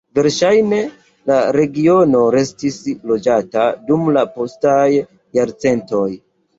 Verŝajne 0.17 0.79
la 1.31 1.37
regiono 1.57 2.23
restis 2.37 2.81
loĝata 3.13 3.69
dum 3.87 4.13
la 4.19 4.27
postaj 4.37 4.85
jarcentoj. 5.43 6.07